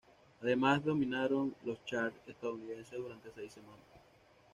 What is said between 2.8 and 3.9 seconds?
durante seis semanas.